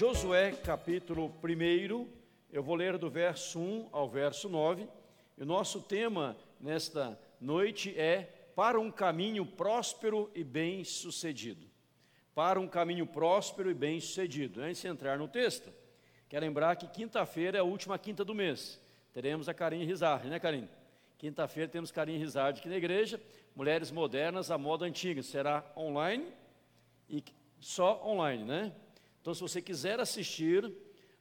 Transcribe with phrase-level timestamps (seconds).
[0.00, 2.08] Josué capítulo 1,
[2.50, 4.88] eu vou ler do verso 1 ao verso 9.
[5.36, 8.22] E o nosso tema nesta noite é
[8.56, 11.66] para um caminho próspero e bem-sucedido.
[12.34, 14.62] Para um caminho próspero e bem-sucedido.
[14.62, 15.70] Antes de entrar no texto,
[16.30, 18.80] quero lembrar que quinta-feira é a última quinta do mês.
[19.12, 20.70] Teremos a Carinha Rizard, né, Carinha?
[21.18, 23.20] Quinta-feira temos Carinha Rizard aqui na igreja.
[23.54, 25.22] Mulheres modernas, a moda antiga.
[25.22, 26.26] Será online
[27.06, 27.22] e
[27.60, 28.72] só online, né?
[29.20, 30.72] Então, se você quiser assistir,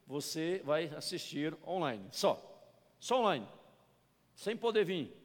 [0.08, 2.08] você vai assistir online.
[2.12, 2.42] Só.
[3.00, 3.48] Só online.
[4.36, 5.16] Sem poder vir.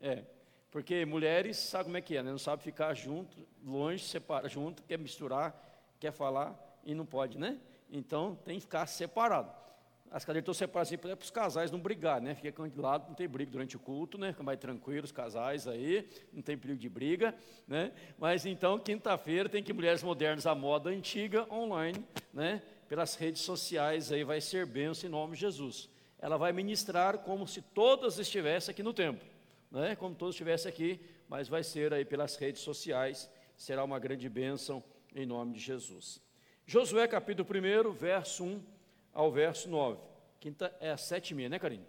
[0.00, 0.24] É.
[0.70, 2.30] Porque mulheres, sabe como é que é, né?
[2.30, 5.54] Não sabe ficar junto, longe, separa junto, quer misturar,
[6.00, 7.60] quer falar e não pode, né?
[7.88, 9.63] Então tem que ficar separado.
[10.10, 12.34] As cadeiras estão separadas assim, para os casais não brigar, né?
[12.34, 14.32] Fica de lado, não tem briga durante o culto, né?
[14.32, 17.34] Fica mais tranquilo, os casais aí, não tem perigo de briga,
[17.66, 17.92] né?
[18.16, 22.62] Mas então, quinta-feira, tem que Mulheres Modernas, a moda antiga, online, né?
[22.88, 25.88] Pelas redes sociais aí, vai ser benção em nome de Jesus.
[26.18, 29.26] Ela vai ministrar como se todas estivessem aqui no templo,
[29.70, 29.96] né?
[29.96, 34.82] Como todos estivessem aqui, mas vai ser aí pelas redes sociais, será uma grande bênção
[35.12, 36.22] em nome de Jesus.
[36.66, 38.73] Josué capítulo 1, verso 1
[39.14, 39.98] ao verso 9.
[40.40, 41.86] Quinta é às sete e meia, né, Karine?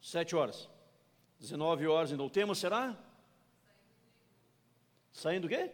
[0.00, 0.68] Sete horas.
[1.40, 2.22] 19 horas ainda.
[2.22, 2.96] O tema será?
[5.10, 5.70] Saindo o quê?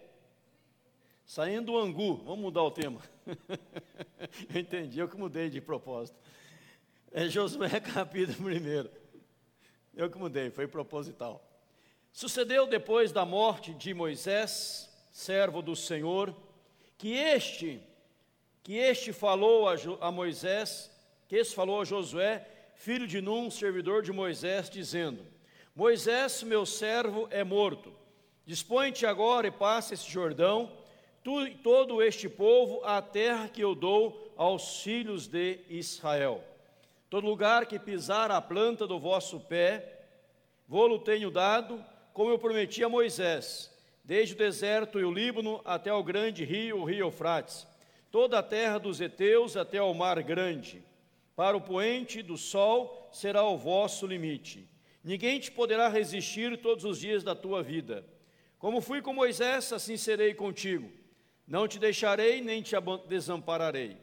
[1.26, 2.16] Saindo o angu.
[2.24, 3.00] Vamos mudar o tema.
[4.54, 6.16] eu entendi, eu que mudei de propósito.
[7.10, 8.88] É Josué capítulo 1.
[9.94, 11.44] Eu que mudei, foi proposital.
[12.12, 16.34] Sucedeu depois da morte de Moisés, servo do Senhor,
[16.96, 17.82] que este
[18.62, 20.90] que este falou a, a Moisés,
[21.28, 25.24] que este falou a Josué, filho de Num, servidor de Moisés, dizendo:
[25.74, 27.92] Moisés, meu servo, é morto.
[28.44, 30.72] Dispõe-te agora e passa esse Jordão,
[31.22, 36.42] tu e todo este povo, à terra que eu dou aos filhos de Israel.
[37.08, 40.04] Todo lugar que pisar a planta do vosso pé,
[40.66, 43.72] vou-lo tenho dado, como eu prometi a Moisés,
[44.04, 47.66] desde o deserto e o Líbano até o grande rio, o rio Eufrates
[48.10, 50.82] toda a terra dos heteus até ao mar grande.
[51.36, 54.68] Para o poente do sol será o vosso limite.
[55.02, 58.04] Ninguém te poderá resistir todos os dias da tua vida.
[58.58, 60.90] Como fui com Moisés, assim serei contigo.
[61.46, 62.74] Não te deixarei nem te
[63.08, 63.96] desampararei.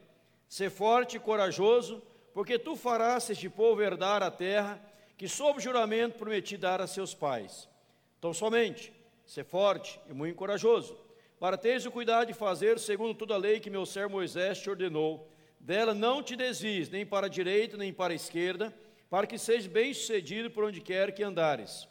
[0.49, 2.01] Sê forte e corajoso,
[2.33, 4.81] porque tu farás este povo herdar a terra
[5.17, 7.69] que, sob juramento, prometi dar a seus pais.
[8.17, 8.91] Então, somente,
[9.25, 11.06] sê forte e muito corajoso
[11.39, 14.69] para teres o cuidado de fazer segundo toda a lei que meu servo Moisés te
[14.69, 15.31] ordenou.
[15.59, 18.73] Dela não te desvies, nem para a direita, nem para a esquerda,
[19.09, 21.87] para que sejas bem-sucedido por onde quer que andares.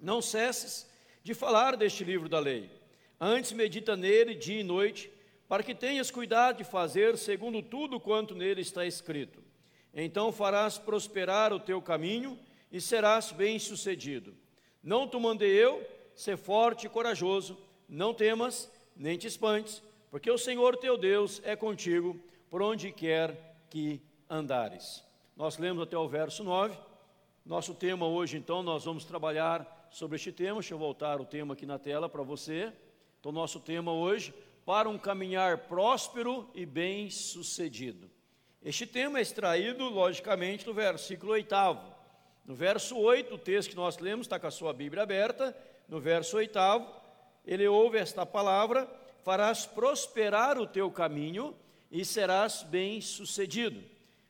[0.00, 0.90] Não cesses
[1.22, 2.70] de falar deste livro da lei.
[3.20, 5.10] Antes medita nele dia e noite,
[5.48, 9.42] para que tenhas cuidado de fazer segundo tudo quanto nele está escrito.
[9.92, 12.38] Então farás prosperar o teu caminho
[12.72, 14.34] e serás bem-sucedido.
[14.82, 17.56] Não te mandei eu, ser forte e corajoso,
[17.88, 22.18] não temas, nem te espantes, porque o Senhor teu Deus é contigo
[22.48, 24.00] por onde quer que
[24.30, 25.04] andares.
[25.36, 26.78] Nós lemos até o verso 9.
[27.44, 30.60] Nosso tema hoje, então, nós vamos trabalhar sobre este tema.
[30.60, 32.72] Deixa eu voltar o tema aqui na tela para você.
[33.18, 34.32] Então, nosso tema hoje,
[34.64, 38.10] para um caminhar próspero e bem-sucedido.
[38.62, 41.54] Este tema é extraído, logicamente, do versículo 8.
[42.46, 45.56] No verso 8, o texto que nós lemos, está com a sua Bíblia aberta,
[45.88, 46.58] no verso 8,
[47.46, 48.88] ele ouve esta palavra,
[49.22, 51.54] farás prosperar o teu caminho
[51.90, 53.82] e serás bem-sucedido.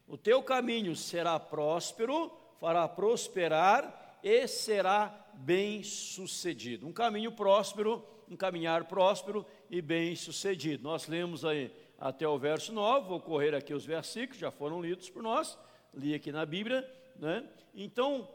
[0.06, 2.30] O teu caminho será próspero,
[2.60, 6.86] fará prosperar e será bem-sucedido.
[6.86, 10.82] Um caminho próspero, um caminhar próspero e bem-sucedido.
[10.82, 15.08] Nós lemos aí até o verso 9, vou correr aqui os versículos, já foram lidos
[15.08, 15.56] por nós,
[15.92, 17.48] li aqui na Bíblia, né?
[17.75, 18.28] Então,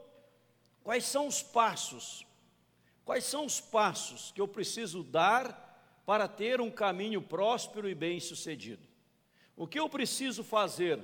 [0.82, 2.26] quais são os passos
[3.10, 8.86] Quais são os passos que eu preciso dar para ter um caminho próspero e bem-sucedido?
[9.56, 11.02] O que eu preciso fazer?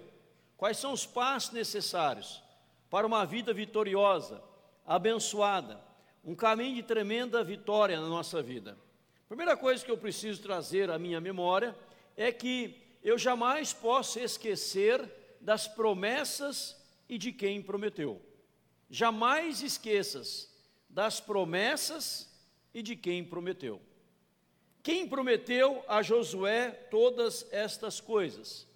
[0.57, 2.41] Quais são os passos necessários
[2.89, 4.41] para uma vida vitoriosa,
[4.87, 5.81] abençoada,
[6.25, 8.79] um caminho de tremenda vitória na nossa vida?
[9.27, 11.77] Primeira coisa que eu preciso trazer à minha memória
[12.17, 18.23] é que eu jamais posso esquecer das promessas e de quem prometeu.
[18.89, 20.55] Jamais esqueças
[20.97, 22.27] das promessas
[22.73, 23.83] e de quem prometeu.
[24.83, 28.67] Quem prometeu a Josué todas estas coisas?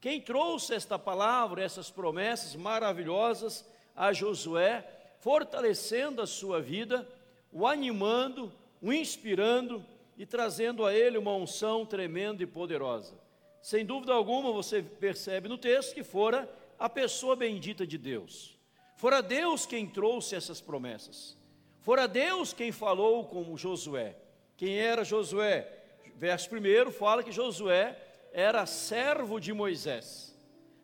[0.00, 3.64] Quem trouxe esta palavra, essas promessas maravilhosas
[3.94, 4.84] a Josué,
[5.20, 7.08] fortalecendo a sua vida,
[7.52, 8.52] o animando,
[8.82, 9.86] o inspirando
[10.18, 13.14] e trazendo a ele uma unção tremenda e poderosa.
[13.62, 18.58] Sem dúvida alguma, você percebe no texto que fora a pessoa bendita de Deus.
[18.96, 21.38] Fora Deus quem trouxe essas promessas.
[21.80, 24.14] Fora Deus quem falou com Josué.
[24.54, 25.66] Quem era Josué?
[26.14, 27.96] Verso 1 fala que Josué
[28.32, 30.38] era servo de Moisés.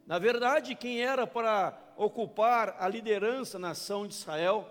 [0.06, 4.66] Na verdade, quem era para ocupar a liderança na nação de Israel,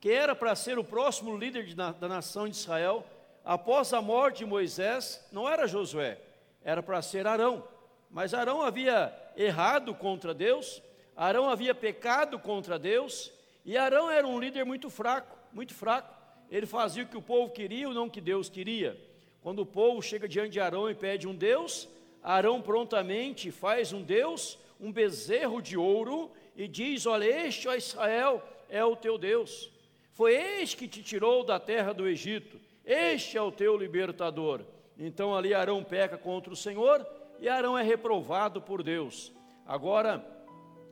[0.00, 3.04] quem era para ser o próximo líder da nação de Israel,
[3.44, 6.18] após a morte de Moisés, não era Josué,
[6.64, 7.62] era para ser Arão.
[8.10, 10.82] Mas Arão havia errado contra Deus,
[11.14, 13.30] Arão havia pecado contra Deus,
[13.64, 16.14] e Arão era um líder muito fraco, muito fraco.
[16.50, 19.00] Ele fazia o que o povo queria ou não o que Deus queria.
[19.40, 21.88] Quando o povo chega diante de Arão e pede um Deus,
[22.22, 28.42] Arão prontamente faz um Deus, um bezerro de ouro, e diz: Olha, este, ó Israel,
[28.68, 29.70] é o teu Deus.
[30.12, 34.60] Foi este que te tirou da terra do Egito, este é o teu libertador.
[34.98, 37.06] Então ali Arão peca contra o Senhor
[37.40, 39.32] e Arão é reprovado por Deus.
[39.66, 40.24] Agora,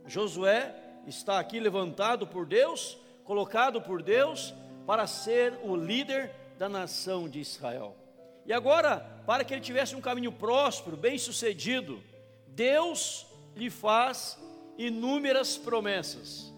[0.07, 0.75] Josué
[1.07, 4.55] está aqui levantado por Deus, colocado por Deus,
[4.87, 7.97] para ser o líder da nação de Israel.
[8.47, 12.03] E agora, para que ele tivesse um caminho próspero, bem sucedido,
[12.49, 13.27] Deus
[13.57, 14.39] lhe faz
[14.77, 16.53] inúmeras promessas.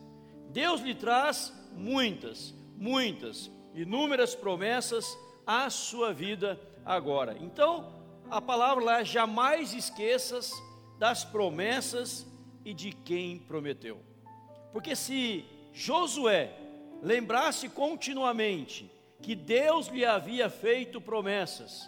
[0.51, 5.17] Deus lhe traz muitas, muitas, inúmeras promessas
[5.47, 7.37] à sua vida agora.
[7.41, 7.93] Então,
[8.31, 10.51] a palavra lá é: jamais esqueças
[10.99, 12.27] das promessas
[12.65, 14.01] e de quem prometeu.
[14.73, 15.45] Porque se
[15.79, 16.49] Josué
[17.03, 18.91] lembrasse continuamente
[19.21, 21.87] que Deus lhe havia feito promessas,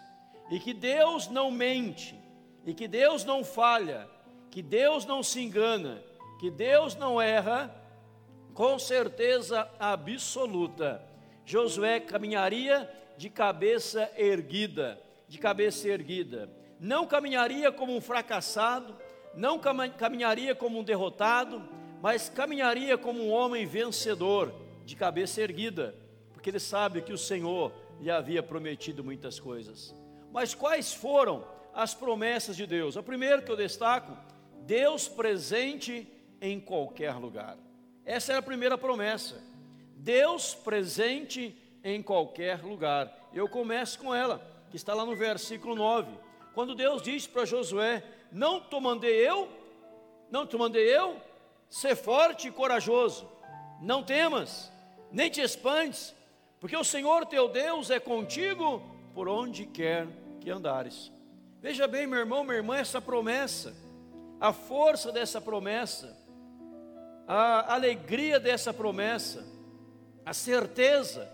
[0.51, 2.15] e que Deus não mente,
[2.67, 4.07] e que Deus não falha,
[4.51, 6.03] que Deus não se engana,
[6.39, 7.75] que Deus não erra,
[8.53, 11.03] com certeza absoluta,
[11.47, 12.87] Josué caminharia
[13.17, 16.51] de cabeça erguida, de cabeça erguida.
[16.79, 18.95] Não caminharia como um fracassado,
[19.35, 21.67] não caminharia como um derrotado,
[22.01, 24.53] mas caminharia como um homem vencedor,
[24.85, 25.95] de cabeça erguida,
[26.33, 29.95] porque ele sabe que o Senhor lhe havia prometido muitas coisas.
[30.33, 32.97] Mas quais foram as promessas de Deus?
[32.97, 34.17] A primeira que eu destaco,
[34.65, 36.07] Deus presente
[36.41, 37.59] em qualquer lugar.
[38.05, 39.43] Essa é a primeira promessa.
[39.97, 41.55] Deus presente
[41.85, 43.31] em qualquer lugar.
[43.33, 44.41] Eu começo com ela,
[44.71, 46.11] que está lá no versículo 9.
[46.55, 48.03] Quando Deus diz para Josué:
[48.33, 49.49] Não te mandei eu,
[50.31, 51.21] não te mandei eu,
[51.69, 53.29] ser forte e corajoso,
[53.81, 54.73] não temas,
[55.11, 56.15] nem te espantes,
[56.61, 58.83] porque o Senhor teu Deus é contigo
[59.15, 60.09] por onde quer
[60.41, 61.13] que andares.
[61.61, 63.75] Veja bem, meu irmão, minha irmã, essa promessa,
[64.41, 66.17] a força dessa promessa,
[67.27, 69.47] a alegria dessa promessa,
[70.25, 71.31] a certeza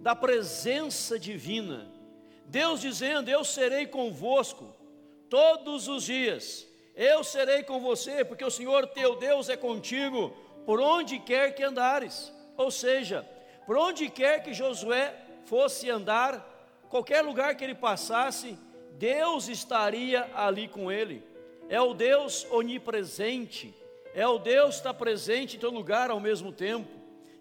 [0.00, 1.90] da presença divina.
[2.44, 4.74] Deus dizendo: Eu serei convosco
[5.28, 6.66] todos os dias,
[6.98, 10.36] eu serei com você, porque o Senhor teu Deus é contigo
[10.66, 12.32] por onde quer que andares.
[12.56, 13.24] Ou seja,
[13.64, 15.14] por onde quer que Josué
[15.44, 16.44] fosse andar,
[16.90, 18.58] qualquer lugar que ele passasse,
[18.94, 21.22] Deus estaria ali com ele.
[21.68, 23.72] É o Deus onipresente,
[24.12, 26.90] é o Deus que está presente em todo lugar ao mesmo tempo.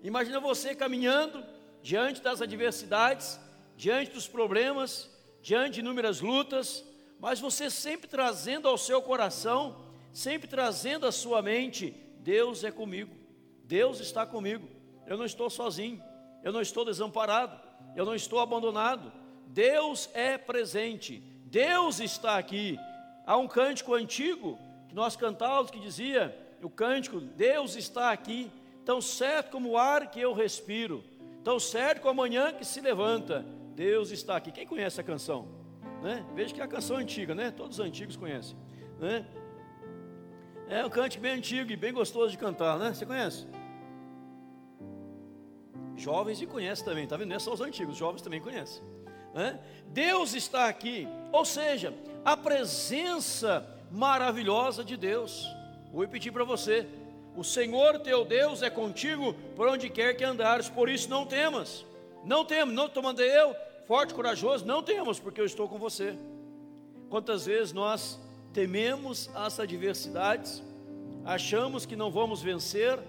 [0.03, 1.43] Imagina você caminhando
[1.81, 3.39] diante das adversidades,
[3.75, 5.09] diante dos problemas,
[5.41, 6.85] diante de inúmeras lutas,
[7.19, 9.75] mas você sempre trazendo ao seu coração,
[10.11, 13.15] sempre trazendo à sua mente: Deus é comigo,
[13.63, 14.67] Deus está comigo,
[15.05, 16.01] eu não estou sozinho,
[16.43, 17.59] eu não estou desamparado,
[17.95, 19.11] eu não estou abandonado,
[19.47, 22.77] Deus é presente, Deus está aqui.
[23.25, 24.57] Há um cântico antigo
[24.87, 28.51] que nós cantávamos que dizia: o cântico, Deus está aqui,
[28.85, 31.03] tão certo como o ar que eu respiro,
[31.43, 33.45] tão certo como a manhã que se levanta,
[33.75, 34.51] Deus está aqui.
[34.51, 35.66] Quem conhece a canção?
[36.01, 36.25] Né?
[36.35, 37.51] Veja que é a canção antiga, né?
[37.51, 38.55] Todos os antigos conhecem,
[38.99, 39.25] né?
[40.69, 42.93] É um cântico bem antigo e bem gostoso de cantar, né?
[42.93, 43.47] Você conhece?
[45.95, 47.29] Jovens e conhecem também, tá vendo?
[47.29, 48.83] Não é só os antigos, os jovens também conhecem.
[49.33, 49.59] Né?
[49.87, 55.47] Deus está aqui, ou seja, a presença maravilhosa de Deus.
[55.91, 56.87] Vou repetir para você:
[57.35, 61.85] o Senhor teu Deus é contigo por onde quer que andares, por isso não temas.
[62.25, 63.55] Não temas, não te mandei eu,
[63.87, 66.15] forte, corajoso, não temas, porque eu estou com você.
[67.09, 68.19] Quantas vezes nós
[68.53, 70.61] tememos as adversidades,
[71.25, 72.99] achamos que não vamos vencer,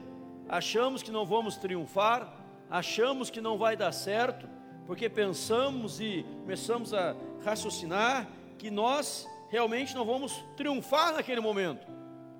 [0.49, 2.33] achamos que não vamos triunfar,
[2.71, 4.49] achamos que não vai dar certo,
[4.87, 11.99] porque pensamos e começamos a raciocinar que nós realmente não vamos triunfar naquele momento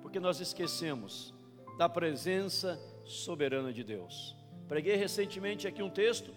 [0.09, 1.31] porque nós esquecemos
[1.77, 4.35] da presença soberana de Deus.
[4.67, 6.33] Preguei recentemente aqui um texto,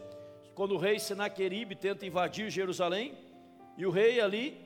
[0.54, 3.16] quando o rei Senaqueribe tenta invadir Jerusalém,
[3.76, 4.61] E o rei ali,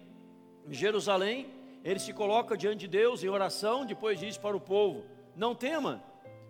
[0.66, 1.47] em Jerusalém,
[1.85, 5.05] ele se coloca diante de Deus em oração, depois diz para o povo:
[5.37, 6.02] Não tema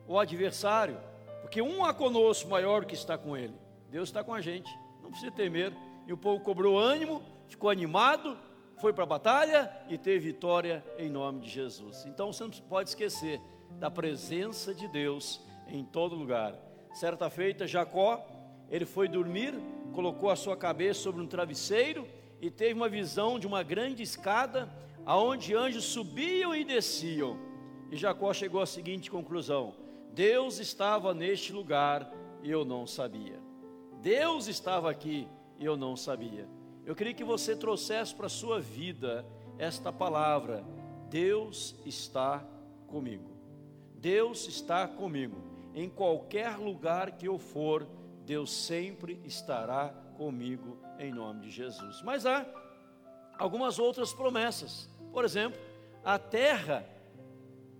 [0.08, 0.98] o adversário,
[1.42, 3.54] porque um há conosco maior que está com ele.
[3.90, 4.70] Deus está com a gente,
[5.02, 5.72] não precisa temer.
[6.06, 8.38] E o povo cobrou ânimo, ficou animado,
[8.78, 12.06] foi para a batalha e teve vitória em nome de Jesus.
[12.06, 13.40] Então você não pode esquecer
[13.72, 16.54] da presença de Deus em todo lugar.
[16.94, 18.26] Certa feita, Jacó,
[18.70, 19.54] ele foi dormir,
[19.92, 22.06] colocou a sua cabeça sobre um travesseiro
[22.40, 24.68] e teve uma visão de uma grande escada,
[25.04, 27.38] aonde anjos subiam e desciam.
[27.90, 29.74] E Jacó chegou à seguinte conclusão:
[30.12, 33.40] Deus estava neste lugar e eu não sabia.
[34.02, 36.48] Deus estava aqui e eu não sabia.
[36.84, 39.26] Eu queria que você trouxesse para a sua vida
[39.58, 40.64] esta palavra:
[41.08, 42.44] Deus está
[42.86, 43.30] comigo.
[43.94, 45.36] Deus está comigo.
[45.74, 47.86] Em qualquer lugar que eu for,
[48.26, 52.02] Deus sempre estará comigo em nome de Jesus.
[52.02, 52.44] Mas há
[53.38, 54.90] algumas outras promessas.
[55.12, 55.60] Por exemplo,
[56.04, 56.84] a terra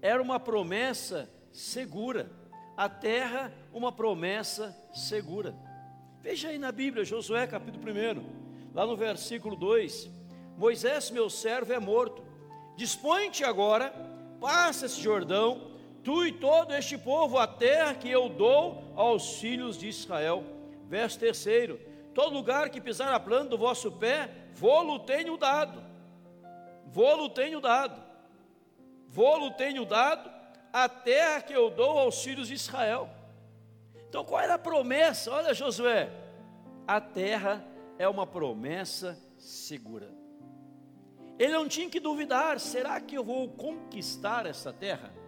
[0.01, 2.31] era uma promessa segura.
[2.77, 5.53] A terra, uma promessa segura.
[6.23, 10.09] Veja aí na Bíblia, Josué capítulo 1 lá no versículo 2:
[10.57, 12.23] Moisés, meu servo, é morto.
[12.77, 13.93] Dispõe-te agora,
[14.41, 15.66] passa esse Jordão,
[16.07, 20.45] tu e todo este povo, a terra que eu dou aos filhos de Israel.
[20.85, 21.45] Verso 3:
[22.15, 25.83] Todo lugar que pisar a planta do vosso pé, vou-lo tenho dado.
[26.87, 28.01] Vou-lo tenho dado.
[29.09, 30.31] Vou-lo tenho dado,
[30.73, 33.11] a terra que eu dou aos filhos de Israel.
[34.09, 35.33] Então qual era a promessa?
[35.33, 36.09] Olha, Josué,
[36.87, 37.67] a terra
[37.99, 40.09] é uma promessa segura.
[41.37, 45.26] Ele não tinha que duvidar: será que eu vou conquistar essa terra?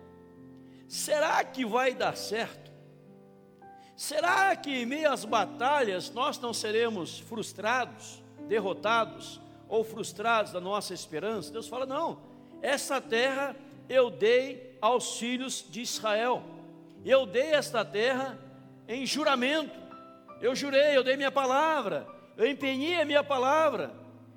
[0.89, 2.73] Será que vai dar certo?
[3.95, 10.95] Será que em meio às batalhas nós não seremos frustrados, derrotados ou frustrados da nossa
[10.95, 11.53] esperança?
[11.53, 12.23] Deus fala: não,
[12.63, 13.55] essa terra
[13.87, 16.43] eu dei aos filhos de Israel,
[17.05, 18.39] eu dei esta terra
[18.87, 19.79] em juramento,
[20.41, 23.93] eu jurei, eu dei minha palavra, eu empenhei a minha palavra.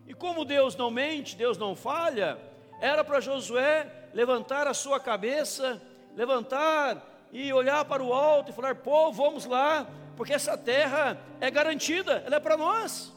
[0.05, 2.37] E como Deus não mente, Deus não falha,
[2.81, 5.81] era para Josué levantar a sua cabeça,
[6.15, 11.49] levantar e olhar para o alto e falar: pô, vamos lá, porque essa terra é
[11.49, 13.11] garantida, ela é para nós.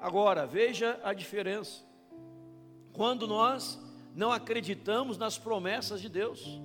[0.00, 1.82] Agora, veja a diferença.
[2.92, 3.80] Quando nós
[4.14, 6.60] não acreditamos nas promessas de Deus,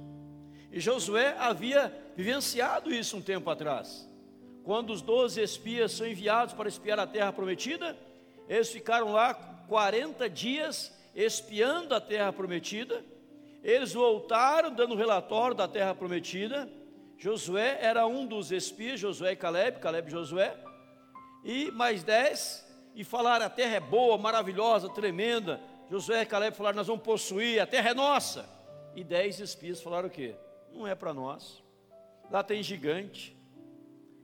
[0.72, 4.08] e Josué havia vivenciado isso um tempo atrás.
[4.64, 7.98] Quando os doze espias são enviados para espiar a terra prometida,
[8.50, 13.04] eles ficaram lá 40 dias espiando a terra prometida.
[13.68, 16.72] Eles voltaram dando relatório da terra prometida.
[17.18, 20.58] Josué era um dos espias, Josué e Caleb, Caleb e Josué.
[21.44, 25.60] E mais dez, e falaram: a terra é boa, maravilhosa, tremenda.
[25.92, 28.48] Josué e Caleb falaram: nós vamos possuir, a terra é nossa.
[28.96, 30.34] E dez espias falaram o quê?
[30.72, 31.62] Não é para nós.
[32.32, 33.38] Lá tem gigante,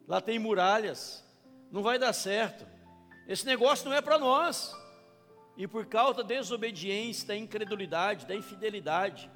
[0.08, 1.22] lá tem muralhas,
[1.70, 2.66] não vai dar certo.
[3.28, 4.74] Esse negócio não é para nós.
[5.56, 9.30] E por causa da desobediência, da incredulidade, da infidelidade,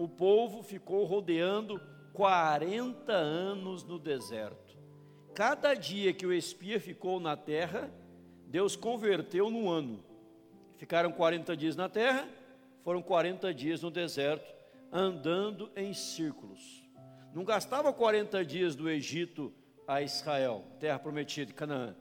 [0.00, 1.78] o povo ficou rodeando
[2.14, 4.78] 40 anos no deserto.
[5.34, 7.92] Cada dia que o espia ficou na terra,
[8.46, 10.02] Deus converteu no ano.
[10.78, 12.26] Ficaram 40 dias na terra,
[12.82, 14.50] foram 40 dias no deserto,
[14.90, 16.82] andando em círculos.
[17.34, 19.52] Não gastava 40 dias do Egito
[19.86, 21.94] a Israel, terra prometida, Canaã.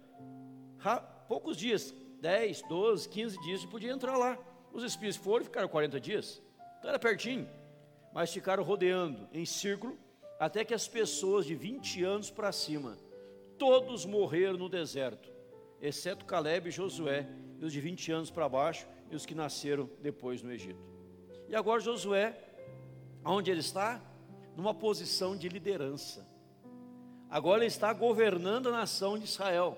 [1.27, 4.37] Poucos dias, 10, 12, 15 dias, podia entrar lá.
[4.71, 6.41] Os espíritos foram e ficaram 40 dias.
[6.77, 7.59] Então era pertinho.
[8.13, 9.97] Mas ficaram rodeando em círculo,
[10.39, 12.97] até que as pessoas de 20 anos para cima,
[13.57, 15.29] todos morreram no deserto,
[15.81, 17.27] exceto Caleb e Josué,
[17.59, 20.81] e os de 20 anos para baixo, e os que nasceram depois no Egito.
[21.47, 22.37] E agora Josué,
[23.25, 24.01] onde ele está?
[24.55, 26.27] Numa posição de liderança.
[27.29, 29.77] Agora ele está governando a nação de Israel.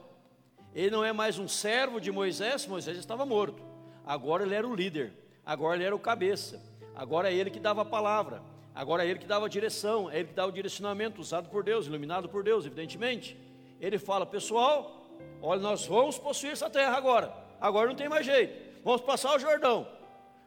[0.74, 3.62] Ele não é mais um servo de Moisés, Moisés estava morto.
[4.06, 5.14] Agora ele era o líder,
[5.46, 6.62] agora ele era o cabeça,
[6.96, 8.42] agora é ele que dava a palavra,
[8.74, 11.64] agora é ele que dava a direção, é ele que dava o direcionamento usado por
[11.64, 13.38] Deus, iluminado por Deus, evidentemente.
[13.80, 15.08] Ele fala: pessoal,
[15.42, 19.40] olha, nós vamos possuir essa terra agora, agora não tem mais jeito, vamos passar o
[19.40, 19.88] Jordão,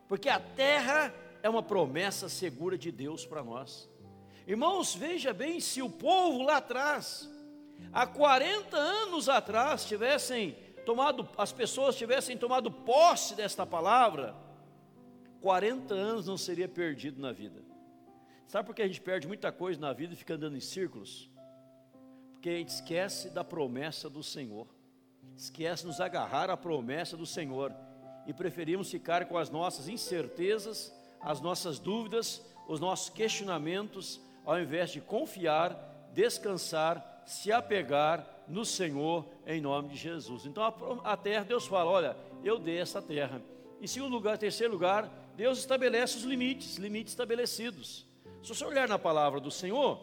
[0.08, 3.88] porque a terra é uma promessa segura de Deus para nós.
[4.46, 7.30] Irmãos, veja bem, se o povo lá atrás,
[7.92, 14.34] há 40 anos atrás, tivessem tomado, as pessoas tivessem tomado posse desta palavra,
[15.44, 17.60] 40 anos não seria perdido na vida.
[18.46, 21.30] Sabe por que a gente perde muita coisa na vida e fica andando em círculos?
[22.32, 24.66] Porque a gente esquece da promessa do Senhor.
[25.36, 27.74] esquece nos agarrar à promessa do Senhor
[28.26, 34.92] e preferimos ficar com as nossas incertezas, as nossas dúvidas, os nossos questionamentos, ao invés
[34.92, 40.46] de confiar, descansar, se apegar no Senhor em nome de Jesus.
[40.46, 43.42] Então a, a terra, Deus fala: olha, eu dei essa terra.
[43.78, 48.06] Em segundo lugar, terceiro lugar, Deus estabelece os limites, limites estabelecidos.
[48.42, 50.00] Se você olhar na palavra do Senhor,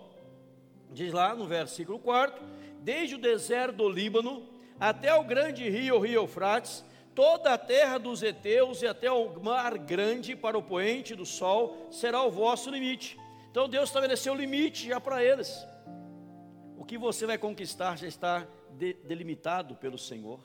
[0.92, 2.44] diz lá no versículo 4:
[2.82, 4.48] desde o deserto do Líbano
[4.80, 6.84] até o grande rio, o rio Eufrates,
[7.14, 11.88] toda a terra dos heteus e até o mar grande para o poente do sol
[11.92, 13.18] será o vosso limite.
[13.50, 15.66] Então Deus estabeleceu o limite já para eles.
[16.78, 20.40] O que você vai conquistar já está de, delimitado pelo Senhor.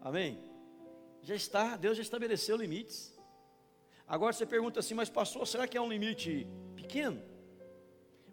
[0.00, 0.38] Amém?
[1.22, 3.15] Já está, Deus já estabeleceu limites.
[4.06, 6.46] Agora você pergunta assim, mas pastor, será que é um limite
[6.76, 7.20] pequeno?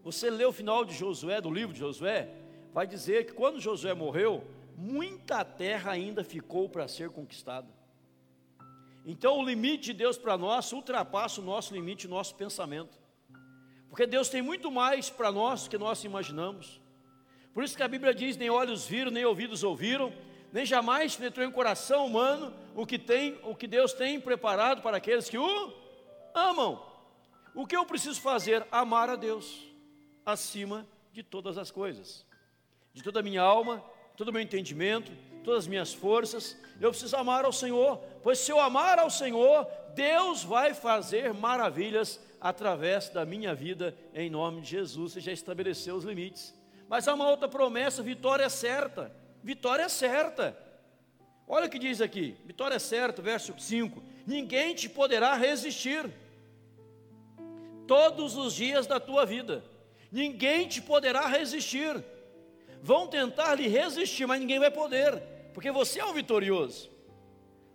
[0.03, 2.29] Você lê o final de Josué, do livro de Josué,
[2.71, 4.45] vai dizer que quando Josué morreu,
[4.77, 7.67] muita terra ainda ficou para ser conquistada.
[9.05, 13.01] Então o limite de Deus para nós ultrapassa o nosso limite, o nosso pensamento.
[13.89, 16.81] Porque Deus tem muito mais para nós do que nós imaginamos.
[17.53, 20.11] Por isso que a Bíblia diz: nem olhos viram, nem ouvidos ouviram,
[20.53, 24.97] nem jamais penetrou em coração humano o que tem, o que Deus tem preparado para
[24.97, 25.73] aqueles que o
[26.31, 26.79] amam.
[27.55, 28.63] O que eu preciso fazer?
[28.71, 29.65] Amar a Deus
[30.23, 32.23] acima de todas as coisas.
[32.93, 33.83] De toda a minha alma,
[34.15, 35.11] todo o meu entendimento,
[35.43, 39.67] todas as minhas forças, eu preciso amar ao Senhor, pois se eu amar ao Senhor,
[39.95, 45.95] Deus vai fazer maravilhas através da minha vida, em nome de Jesus, e já estabeleceu
[45.95, 46.53] os limites.
[46.87, 49.22] Mas há uma outra promessa: vitória certa.
[49.43, 50.57] Vitória certa.
[51.47, 56.09] Olha o que diz aqui, vitória certa, verso 5: Ninguém te poderá resistir
[57.85, 59.63] todos os dias da tua vida,
[60.11, 62.03] ninguém te poderá resistir
[62.83, 66.91] vão tentar lhe resistir, mas ninguém vai poder, porque você é o vitorioso.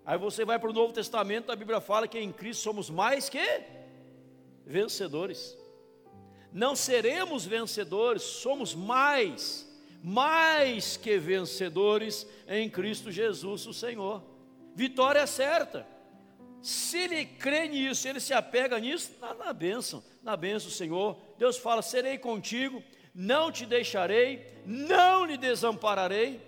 [0.05, 3.31] Aí você vai para o Novo Testamento, a Bíblia fala que em Cristo somos mais
[3.31, 3.63] que
[4.67, 5.57] vencedores.
[6.53, 9.67] Não seremos vencedores, somos mais,
[10.03, 14.23] mais que vencedores em Cristo Jesus, o Senhor.
[14.75, 15.87] Vitória certa.
[16.61, 21.17] Se ele crê nisso, ele se apega nisso, na, na bênção, na bênção Senhor.
[21.39, 22.83] Deus fala: serei contigo
[23.21, 26.41] não te deixarei, não lhe desampararei.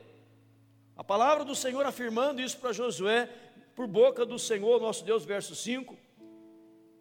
[0.97, 3.29] A palavra do Senhor afirmando isso para Josué,
[3.75, 5.99] por boca do Senhor, nosso Deus, verso 5: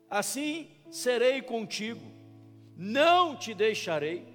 [0.10, 2.02] Assim serei contigo,
[2.76, 4.26] não te deixarei,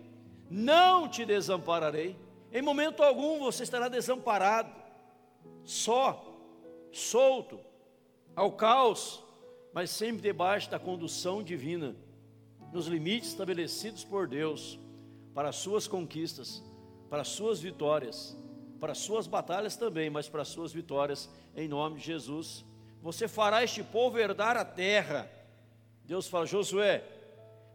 [0.51, 2.17] não te desampararei.
[2.53, 4.73] Em momento algum você estará desamparado,
[5.65, 6.25] só,
[6.93, 7.59] solto,
[8.37, 9.23] ao caos,
[9.73, 11.97] mas sempre debaixo da condução divina,
[12.73, 14.79] nos limites estabelecidos por Deus
[15.35, 16.63] para as suas conquistas,
[17.11, 18.37] para as suas vitórias,
[18.81, 22.65] para as suas batalhas também, mas para as suas vitórias, em nome de Jesus.
[23.03, 25.31] Você fará este povo herdar a terra.
[26.05, 27.03] Deus fala, Josué,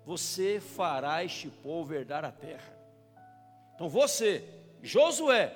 [0.10, 2.76] você fará este povo herdar a terra.
[3.76, 4.44] Então você,
[4.82, 5.56] Josué,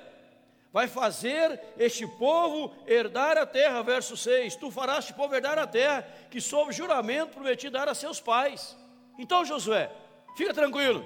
[0.72, 4.54] vai fazer este povo herdar a terra, verso 6.
[4.54, 8.76] Tu farás este povo herdar a terra que sob juramento prometi dar a seus pais.
[9.18, 9.90] Então, Josué,
[10.36, 11.04] fica tranquilo.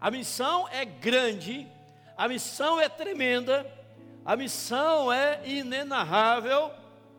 [0.00, 1.70] A missão é grande,
[2.16, 3.70] a missão é tremenda,
[4.24, 6.70] a missão é inenarrável,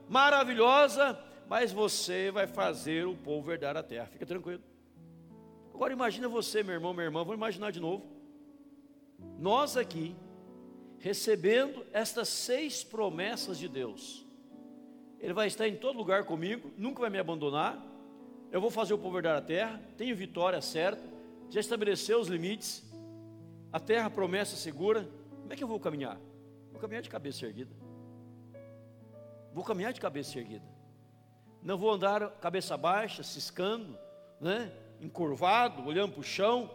[0.09, 1.15] maravilhosa,
[1.47, 4.07] mas você vai fazer o povo herdar a terra.
[4.07, 4.76] Fica tranquilo.
[5.77, 8.03] Agora imagina você, meu irmão, minha irmã, vou imaginar de novo.
[9.37, 10.15] Nós aqui
[10.97, 14.25] recebendo estas seis promessas de Deus.
[15.19, 17.79] Ele vai estar em todo lugar comigo, nunca vai me abandonar.
[18.51, 21.15] Eu vou fazer o povo herdar a terra, tenho vitória certa
[21.49, 22.83] já estabeleceu os limites,
[23.71, 25.07] a terra promessa segura.
[25.41, 26.17] Como é que eu vou caminhar?
[26.71, 27.71] Vou caminhar de cabeça erguida.
[29.53, 30.65] Vou caminhar de cabeça erguida.
[31.61, 33.95] Não vou andar cabeça baixa, ciscando,
[34.41, 34.71] né?
[35.01, 36.69] Encurvado, olhando para o chão.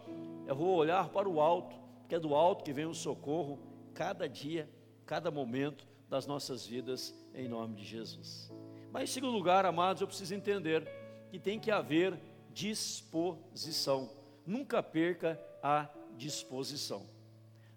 [0.46, 3.58] Eu vou olhar para o alto, porque é do alto que vem o socorro
[3.94, 4.68] cada dia,
[5.06, 8.52] cada momento das nossas vidas, em nome de Jesus.
[8.90, 10.86] Mas em segundo lugar, amados, eu preciso entender
[11.30, 12.18] que tem que haver
[12.52, 14.10] disposição
[14.46, 17.06] nunca perca a disposição.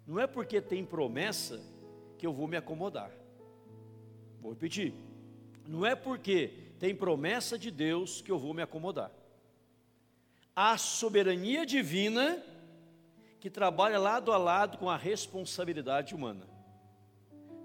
[0.06, 1.60] Não é porque tem promessa
[2.18, 3.10] que eu vou me acomodar.
[4.40, 4.94] Vou repetir.
[5.66, 9.10] Não é porque tem promessa de Deus que eu vou me acomodar.
[10.56, 12.42] A soberania divina
[13.38, 16.48] que trabalha lado a lado com a responsabilidade humana.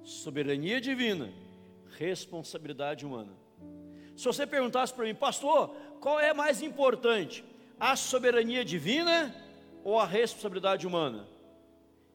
[0.03, 1.31] Soberania divina,
[1.97, 3.31] responsabilidade humana.
[4.15, 7.43] Se você perguntasse para mim, pastor, qual é mais importante?
[7.81, 9.35] a soberania divina
[9.83, 11.27] ou a responsabilidade humana?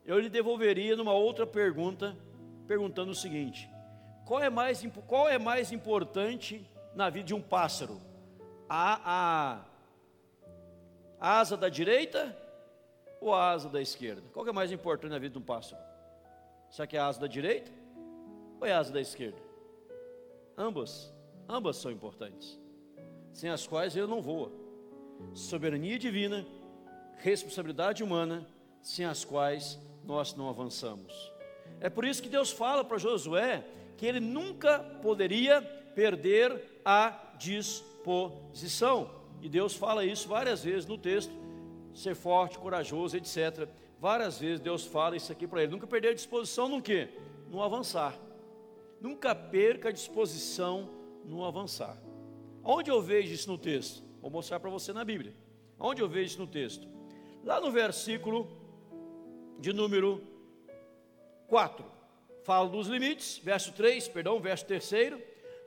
[0.04, 2.16] Eu lhe devolveria numa outra pergunta
[2.68, 3.68] perguntando o seguinte:
[4.24, 8.00] qual é mais, qual é mais importante na vida de um pássaro?
[8.68, 9.64] A, a,
[11.28, 12.36] asa da direita
[13.20, 14.22] ou a asa da esquerda?
[14.32, 15.82] Qual é mais importante na vida de um pássaro?
[16.70, 17.70] Será que é a asa da direita
[18.60, 19.38] ou é a asa da esquerda?
[20.56, 21.12] Ambas,
[21.48, 22.58] ambas são importantes,
[23.32, 24.50] sem as quais ele não voa.
[25.34, 26.46] Soberania divina,
[27.18, 28.46] responsabilidade humana,
[28.82, 31.32] sem as quais nós não avançamos.
[31.80, 33.64] É por isso que Deus fala para Josué
[33.96, 35.60] que ele nunca poderia
[35.94, 39.10] perder a disposição.
[39.40, 41.32] E Deus fala isso várias vezes no texto,
[41.94, 43.68] ser forte, corajoso, etc.
[43.98, 45.72] Várias vezes Deus fala isso aqui para ele.
[45.72, 47.08] Nunca perder a disposição no quê?
[47.50, 48.18] No avançar.
[49.00, 50.90] Nunca perca a disposição
[51.24, 51.96] no avançar.
[52.62, 54.02] Onde eu vejo isso no texto?
[54.20, 55.34] Vou mostrar para você na Bíblia.
[55.78, 56.86] Onde eu vejo isso no texto?
[57.44, 58.48] Lá no versículo
[59.58, 60.22] de número
[61.48, 61.84] 4.
[62.42, 64.90] Fala dos limites, verso 3, perdão, verso 3.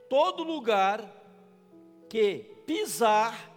[0.08, 1.04] Todo lugar
[2.08, 3.49] que pisar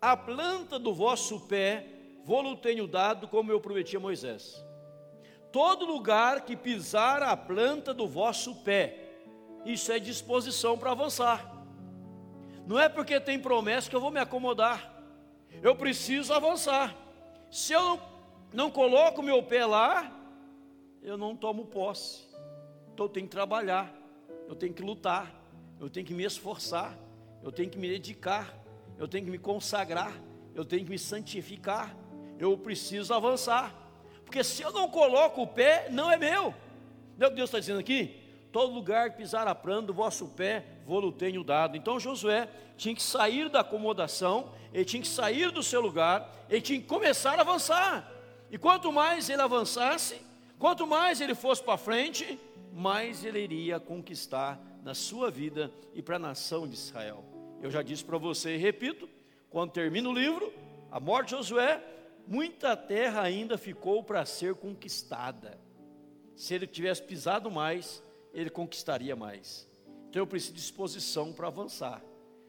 [0.00, 1.86] a planta do vosso pé,
[2.24, 4.64] vou-lo tenho dado, como eu prometi a Moisés.
[5.50, 9.08] Todo lugar que pisar a planta do vosso pé,
[9.64, 11.58] isso é disposição para avançar.
[12.66, 14.94] Não é porque tem promessa que eu vou me acomodar.
[15.62, 16.94] Eu preciso avançar.
[17.50, 18.00] Se eu não,
[18.52, 20.14] não coloco meu pé lá,
[21.02, 22.28] eu não tomo posse.
[22.92, 23.92] Então eu tenho que trabalhar,
[24.46, 25.34] eu tenho que lutar,
[25.80, 26.98] eu tenho que me esforçar,
[27.42, 28.54] eu tenho que me dedicar,
[28.98, 30.12] eu tenho que me consagrar,
[30.54, 31.96] eu tenho que me santificar,
[32.38, 33.74] eu preciso avançar.
[34.24, 36.54] Porque se eu não coloco o pé, não é meu.
[37.16, 38.20] Não é o que Deus está dizendo aqui?
[38.52, 41.76] Todo lugar pisar a planta do vosso pé, vou-lo tenho dado.
[41.76, 46.60] Então Josué tinha que sair da acomodação, ele tinha que sair do seu lugar, ele
[46.60, 48.12] tinha que começar a avançar.
[48.50, 52.38] E quanto mais ele avançasse, Quanto mais ele fosse para frente,
[52.72, 57.24] mais ele iria conquistar na sua vida e para a nação de Israel.
[57.62, 59.08] Eu já disse para você e repito:
[59.50, 60.52] quando termina o livro,
[60.90, 61.82] a morte de Josué,
[62.26, 65.58] muita terra ainda ficou para ser conquistada.
[66.36, 69.68] Se ele tivesse pisado mais, ele conquistaria mais.
[70.08, 72.02] Então eu preciso de disposição para avançar.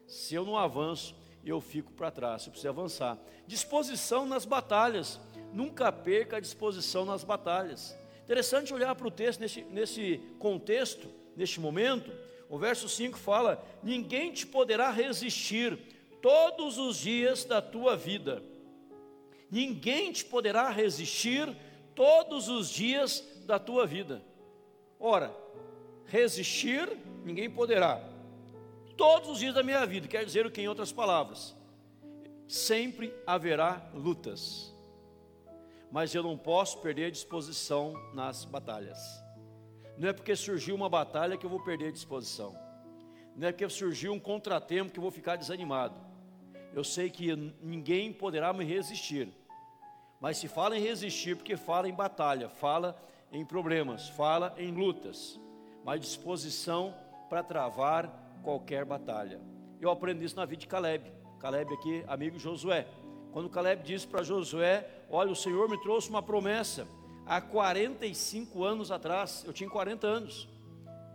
[0.06, 2.46] Se eu não avanço, eu fico para trás.
[2.46, 3.18] Eu preciso avançar.
[3.46, 5.20] Disposição nas batalhas.
[5.52, 7.96] Nunca perca a disposição nas batalhas.
[8.24, 12.12] Interessante olhar para o texto nesse, nesse contexto, neste momento.
[12.50, 15.78] O verso 5 fala: Ninguém te poderá resistir
[16.20, 18.42] todos os dias da tua vida.
[19.50, 21.48] Ninguém te poderá resistir
[21.94, 24.22] todos os dias da tua vida.
[24.98, 25.34] Ora,
[26.04, 26.86] resistir,
[27.24, 28.04] ninguém poderá.
[28.96, 31.56] Todos os dias da minha vida, quer dizer o que em outras palavras?
[32.46, 34.70] Sempre haverá lutas
[35.90, 38.98] mas eu não posso perder disposição nas batalhas.
[40.00, 42.56] Não é porque surgiu uma batalha que eu vou perder a disposição.
[43.36, 45.94] Não é porque surgiu um contratempo que eu vou ficar desanimado.
[46.72, 49.28] Eu sei que ninguém poderá me resistir.
[50.18, 52.98] Mas se fala em resistir, porque fala em batalha, fala
[53.30, 55.38] em problemas, fala em lutas,
[55.84, 56.94] mas disposição
[57.28, 59.38] para travar qualquer batalha.
[59.82, 61.12] Eu aprendi isso na vida de Caleb.
[61.38, 62.88] Caleb aqui, amigo Josué.
[63.32, 66.88] Quando Caleb disse para Josué: Olha, o Senhor me trouxe uma promessa
[67.26, 70.48] há 45 anos atrás, eu tinha 40 anos.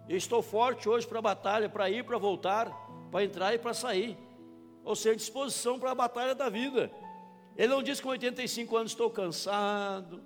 [0.07, 2.69] Eu estou forte hoje para a batalha, para ir, para voltar,
[3.11, 4.17] para entrar e para sair.
[4.83, 6.91] Ou seja, disposição para a batalha da vida.
[7.57, 10.21] Ele não disse que com 85 anos estou cansado,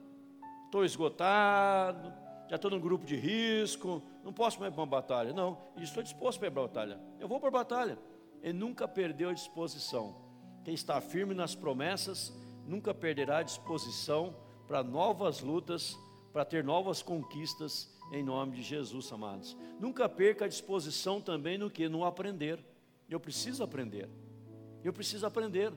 [0.66, 2.12] estou esgotado,
[2.50, 5.32] já estou num grupo de risco, não posso mais para uma batalha.
[5.32, 7.00] Não, estou disposto para ir para a batalha.
[7.20, 7.98] Eu vou para a batalha.
[8.42, 10.16] Ele nunca perdeu a disposição.
[10.64, 12.34] Quem está firme nas promessas
[12.66, 14.36] nunca perderá a disposição
[14.70, 15.98] para novas lutas,
[16.32, 19.58] para ter novas conquistas em nome de Jesus, amados.
[19.80, 21.90] Nunca perca a disposição também no que?
[21.90, 22.64] No aprender.
[23.10, 24.08] Eu preciso aprender.
[24.84, 25.74] Eu preciso aprender.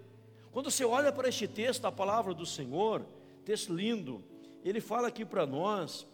[0.50, 3.02] Quando você olha para este texto, a palavra do Senhor,
[3.46, 4.22] texto lindo,
[4.62, 6.07] ele fala aqui para nós,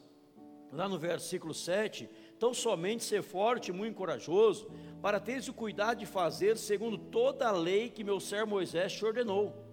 [0.73, 4.71] lá no versículo 7, tão somente ser forte e muito corajoso,
[5.03, 9.05] para teres o cuidado de fazer segundo toda a lei que meu servo Moisés te
[9.05, 9.68] ordenou.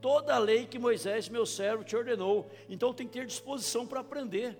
[0.00, 2.50] Toda a lei que Moisés, meu servo, te ordenou.
[2.68, 4.56] Então tem que ter disposição para aprender.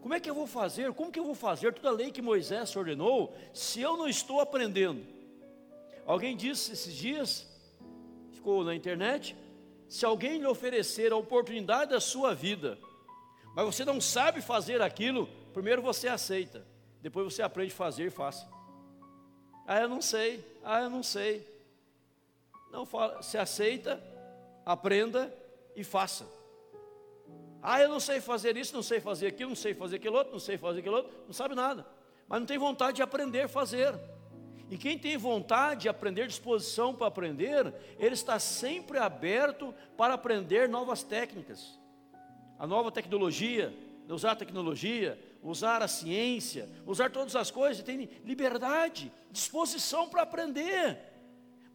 [0.00, 0.92] Como é que eu vou fazer?
[0.92, 4.40] Como que eu vou fazer toda a lei que Moisés ordenou se eu não estou
[4.40, 5.04] aprendendo?
[6.06, 7.46] Alguém disse esses dias,
[8.30, 9.36] ficou na internet,
[9.88, 12.78] se alguém lhe oferecer a oportunidade da sua vida,
[13.54, 16.64] mas você não sabe fazer aquilo, primeiro você aceita,
[17.02, 18.48] depois você aprende a fazer e faça.
[19.66, 20.42] Ah, eu não sei.
[20.64, 21.46] Ah, eu não sei.
[22.72, 24.02] Não fala, se aceita,
[24.68, 25.34] aprenda
[25.74, 26.26] e faça.
[27.62, 30.32] Ah, eu não sei fazer isso, não sei fazer aquilo, não sei fazer aquilo outro,
[30.34, 31.86] não sei fazer aquilo outro, não sabe nada.
[32.28, 33.98] Mas não tem vontade de aprender a fazer.
[34.70, 40.68] E quem tem vontade de aprender, disposição para aprender, ele está sempre aberto para aprender
[40.68, 41.78] novas técnicas.
[42.58, 43.74] A nova tecnologia,
[44.06, 51.07] usar a tecnologia, usar a ciência, usar todas as coisas, tem liberdade, disposição para aprender.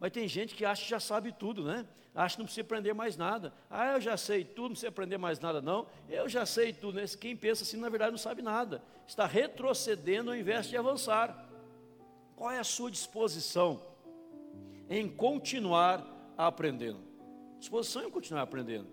[0.04, 1.86] Mas tem gente que acha que já sabe tudo, né?
[2.14, 3.54] Acha que não precisa aprender mais nada.
[3.70, 5.86] Ah, eu já sei tudo, não precisa aprender mais nada, não.
[6.10, 6.96] Eu já sei tudo.
[6.96, 7.06] Né?
[7.18, 8.82] Quem pensa assim, na verdade, não sabe nada.
[9.08, 11.48] Está retrocedendo ao invés de avançar.
[12.36, 13.80] Qual é a sua disposição
[14.90, 17.00] em continuar aprendendo?
[17.58, 18.88] Disposição em continuar aprendendo.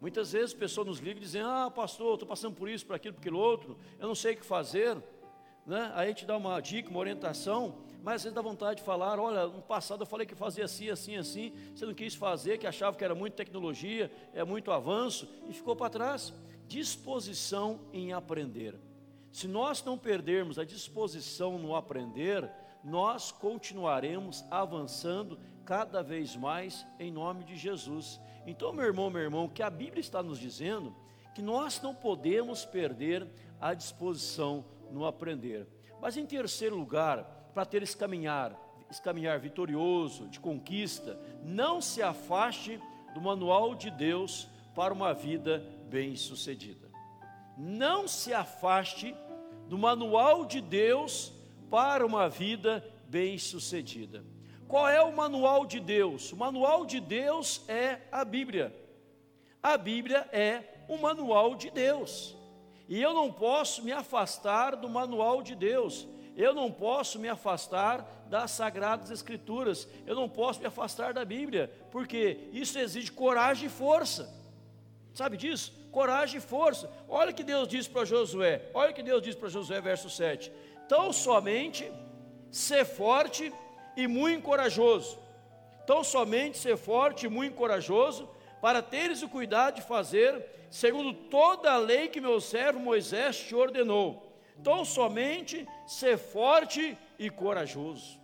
[0.00, 3.22] Muitas vezes pessoas nos ligam dizem: Ah, pastor, estou passando por isso, por aquilo, por
[3.22, 5.02] aquilo outro, eu não sei o que fazer.
[5.66, 5.90] Né?
[5.96, 9.18] Aí a gente dá uma dica, uma orientação, mas às vezes dá vontade de falar:
[9.18, 12.66] Olha, no passado eu falei que fazia assim, assim, assim, você não quis fazer, que
[12.66, 16.32] achava que era muito tecnologia, é muito avanço, e ficou para trás.
[16.66, 18.78] Disposição em aprender.
[19.32, 22.50] Se nós não perdermos a disposição no aprender,
[22.82, 28.20] nós continuaremos avançando cada vez mais em nome de Jesus.
[28.46, 30.94] Então, meu irmão, meu irmão, que a Bíblia está nos dizendo
[31.34, 33.28] que nós não podemos perder
[33.60, 35.66] a disposição no aprender.
[36.00, 38.52] Mas em terceiro lugar, para ter esse caminhar,
[38.90, 42.80] esse caminhar vitorioso, de conquista, não se afaste
[43.14, 46.88] do manual de Deus para uma vida bem-sucedida.
[47.56, 49.14] Não se afaste
[49.66, 51.32] do manual de Deus
[51.68, 54.24] para uma vida bem-sucedida.
[54.66, 56.32] Qual é o manual de Deus?
[56.32, 58.74] O manual de Deus é a Bíblia.
[59.62, 62.36] A Bíblia é o manual de Deus.
[62.88, 66.06] E eu não posso me afastar do manual de Deus.
[66.38, 69.88] Eu não posso me afastar das sagradas escrituras.
[70.06, 74.32] Eu não posso me afastar da Bíblia, porque isso exige coragem e força.
[75.12, 75.74] Sabe disso?
[75.90, 76.88] Coragem e força.
[77.08, 78.70] Olha o que Deus diz para Josué.
[78.72, 80.52] Olha o que Deus diz para Josué, verso 7.
[80.88, 81.90] Tão somente
[82.52, 83.52] ser forte
[83.96, 85.18] e muito corajoso.
[85.88, 91.72] Tão somente ser forte e muito corajoso, para teres o cuidado de fazer, segundo toda
[91.72, 94.27] a lei que meu servo Moisés te ordenou.
[94.62, 98.20] Tão somente ser forte e corajoso.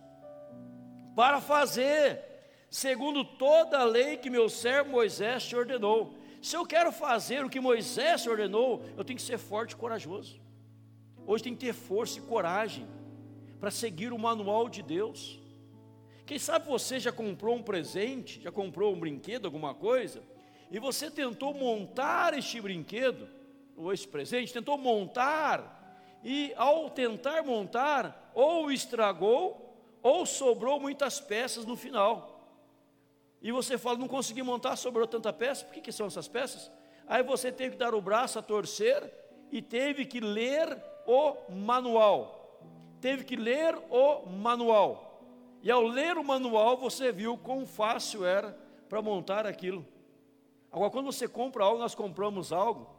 [1.15, 2.21] Para fazer,
[2.69, 6.15] segundo toda a lei que meu servo Moisés te ordenou.
[6.41, 10.39] Se eu quero fazer o que Moisés ordenou, eu tenho que ser forte e corajoso.
[11.25, 12.87] Hoje tem que ter força e coragem
[13.59, 15.41] para seguir o manual de Deus.
[16.25, 20.21] Quem sabe você já comprou um presente, já comprou um brinquedo, alguma coisa,
[20.69, 23.27] e você tentou montar este brinquedo,
[23.75, 25.74] ou esse presente, tentou montar,
[26.25, 32.35] e ao tentar montar, ou estragou, ou sobrou muitas peças no final
[33.45, 36.71] e você fala, não consegui montar, sobrou tanta peça, por que, que são essas peças?
[37.05, 39.07] Aí você teve que dar o braço a torcer
[39.51, 42.59] e teve que ler o manual.
[42.99, 45.21] Teve que ler o manual.
[45.61, 48.57] E ao ler o manual, você viu quão fácil era
[48.89, 49.85] para montar aquilo.
[50.71, 52.94] Agora, quando você compra algo, nós compramos algo.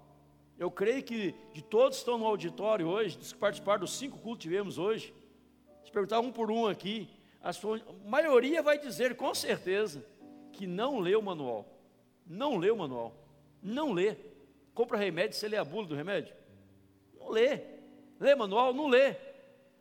[0.58, 4.18] Eu creio que de todos que estão no auditório hoje, dos que participaram dos cinco
[4.18, 5.12] cultos que tivemos hoje,
[5.84, 7.08] se perguntar um por um aqui,
[7.42, 10.04] a sua maioria vai dizer com certeza
[10.52, 11.64] que não lê o manual.
[12.26, 13.14] Não lê o manual.
[13.62, 14.16] Não lê.
[14.74, 16.34] Compra remédio, você lê a bula do remédio?
[17.18, 17.60] Não lê.
[18.18, 18.72] Lê manual?
[18.72, 19.14] Não lê.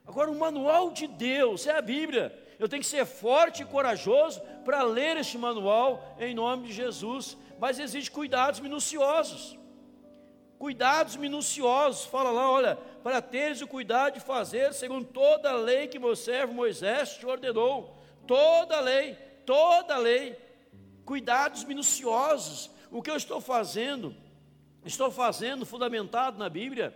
[0.06, 2.38] Agora, o manual de Deus é a Bíblia.
[2.60, 7.38] Eu tenho que ser forte e corajoso para ler este manual em nome de Jesus.
[7.60, 9.58] Mas exige cuidados minuciosos.
[10.58, 12.06] Cuidados minuciosos.
[12.06, 16.16] Fala lá, olha, para teres o cuidado de fazer segundo toda a lei que meu
[16.16, 17.98] servo Moisés te ordenou.
[18.26, 19.16] Toda a lei,
[19.46, 20.38] toda a lei
[21.06, 22.72] cuidados minuciosos.
[22.92, 24.16] O que eu estou fazendo?
[24.84, 26.96] Estou fazendo fundamentado na Bíblia?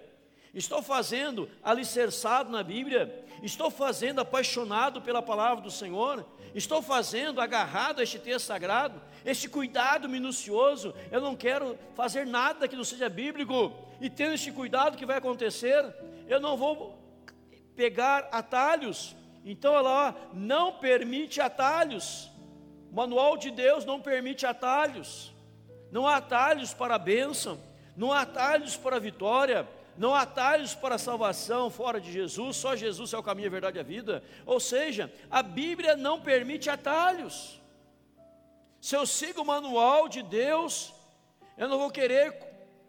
[0.54, 3.26] Estou fazendo alicerçado na Bíblia?
[3.44, 6.26] Estou fazendo apaixonado pela palavra do Senhor?
[6.56, 9.02] Estou fazendo agarrado a este texto sagrado?
[9.24, 10.94] Este cuidado minucioso?
[11.12, 13.72] Eu não quero fazer nada que não seja bíblico.
[14.02, 15.86] E tendo este cuidado, que vai acontecer?
[16.28, 16.98] Eu não vou
[17.76, 19.16] pegar atalhos.
[19.46, 22.30] Então, ela não permite atalhos.
[22.92, 25.32] O manual de Deus não permite atalhos.
[25.92, 27.60] Não há atalhos para a bênção,
[27.96, 29.68] não há atalhos para a vitória,
[30.00, 33.52] não há atalhos para a salvação fora de Jesus, só Jesus é o caminho, a
[33.52, 34.24] verdade e a vida.
[34.46, 37.60] Ou seja, a Bíblia não permite atalhos.
[38.80, 40.94] Se eu sigo o manual de Deus,
[41.58, 42.34] eu não vou querer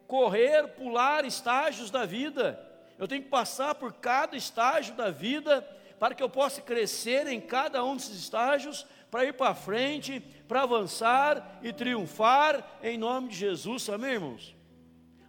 [0.06, 2.64] correr, pular estágios da vida.
[2.96, 5.62] Eu tenho que passar por cada estágio da vida
[5.98, 10.62] para que eu possa crescer em cada um desses estágios para ir para frente, para
[10.62, 14.59] avançar e triunfar em nome de Jesus, amém, irmãos?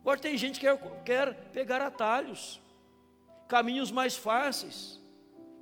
[0.02, 2.60] Agora tem gente que quer, quer pegar atalhos,
[3.48, 5.00] caminhos mais fáceis,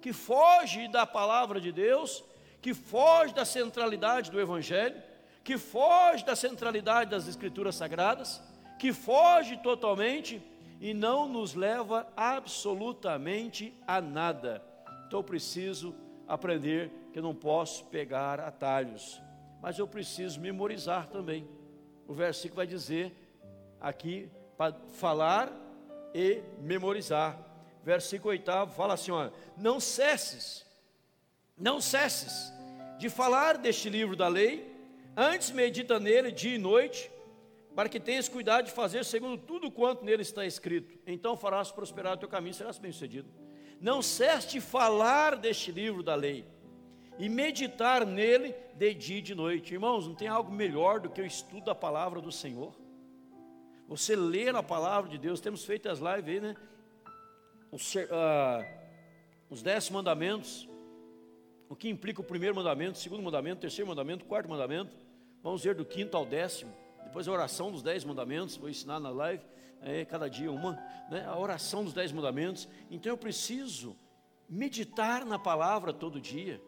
[0.01, 2.23] que foge da palavra de Deus,
[2.61, 5.01] que foge da centralidade do Evangelho,
[5.43, 8.41] que foge da centralidade das Escrituras Sagradas,
[8.77, 10.41] que foge totalmente
[10.79, 14.63] e não nos leva absolutamente a nada.
[15.05, 15.93] Então eu preciso
[16.27, 19.21] aprender que eu não posso pegar atalhos,
[19.61, 21.45] mas eu preciso memorizar também.
[22.07, 23.13] O versículo vai dizer
[23.79, 25.51] aqui para falar
[26.13, 27.39] e memorizar.
[27.83, 30.65] Versículo 8 fala assim: ó, não cesses,
[31.57, 32.51] não cesses
[32.97, 34.69] de falar deste livro da lei,
[35.15, 37.09] antes medita nele dia e noite,
[37.73, 40.99] para que tenhas cuidado de fazer segundo tudo quanto nele está escrito.
[41.07, 43.29] Então farás prosperar o teu caminho, serás bem-sucedido.
[43.79, 46.45] Não cesse de falar deste livro da lei
[47.17, 49.73] e meditar nele de dia e de noite.
[49.73, 52.73] Irmãos, não tem algo melhor do que o estudo da palavra do Senhor?
[53.89, 56.55] Você ler a palavra de Deus, temos feito as lives aí, né?
[57.71, 58.63] Os, uh,
[59.49, 60.69] os dez mandamentos,
[61.67, 64.95] o que implica o primeiro mandamento, o segundo mandamento, o terceiro mandamento, o quarto mandamento.
[65.41, 66.71] Vamos ver do quinto ao décimo.
[67.03, 69.43] Depois a oração dos dez mandamentos, vou ensinar na live,
[69.81, 70.73] é, cada dia uma,
[71.09, 71.25] né?
[71.25, 72.69] a oração dos dez mandamentos.
[72.91, 73.97] Então eu preciso
[74.47, 76.61] meditar na palavra todo dia.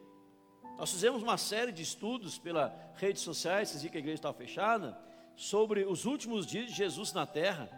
[0.76, 4.36] Nós fizemos uma série de estudos pela redes sociais, vocês viram que a igreja estava
[4.36, 7.70] fechada, sobre os últimos dias de Jesus na terra.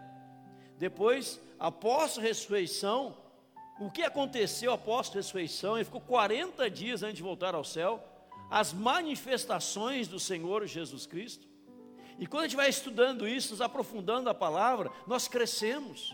[0.77, 3.15] Depois, após a ressurreição,
[3.79, 5.77] o que aconteceu após a ressurreição?
[5.77, 8.03] Ele ficou 40 dias antes de voltar ao céu,
[8.49, 11.47] as manifestações do Senhor Jesus Cristo.
[12.19, 16.13] E quando a gente vai estudando isso, nos aprofundando a palavra, nós crescemos.